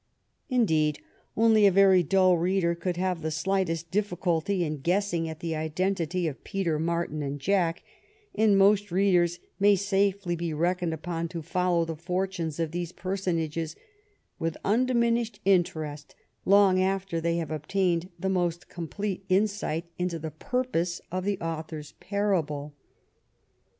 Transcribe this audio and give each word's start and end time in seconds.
Indeed, 0.49 0.99
only 1.37 1.67
a 1.67 1.71
very 1.71 2.03
didl 2.03 2.39
reader 2.41 2.73
could 2.73 2.97
have 2.97 3.21
the 3.21 3.29
slightest 3.29 3.91
difficulty 3.91 4.63
in 4.63 4.79
guessing 4.81 5.29
at 5.29 5.41
the 5.41 5.55
identity 5.55 6.25
of 6.27 6.43
Peter, 6.43 6.79
Martin, 6.79 7.21
and 7.21 7.39
Jack, 7.39 7.83
and 8.33 8.57
most 8.57 8.89
readers 8.91 9.37
may 9.59 9.75
safely 9.75 10.35
be 10.35 10.55
reckoned 10.55 10.91
upon 10.91 11.27
to 11.27 11.43
follow 11.43 11.85
the 11.85 11.95
fortunes 11.95 12.59
of 12.59 12.71
these 12.71 12.91
personages 12.91 13.75
with 14.39 14.57
undiminished 14.65 15.39
interest 15.45 16.15
long 16.45 16.81
after 16.81 17.21
they 17.21 17.37
have 17.37 17.51
obtained 17.51 18.09
the 18.17 18.27
most 18.27 18.69
complete 18.69 19.23
insight 19.29 19.85
into 19.99 20.17
the 20.17 20.31
purpose 20.31 20.99
of 21.11 21.25
the 21.25 21.39
author's 21.41 21.91
parable. 21.99 22.73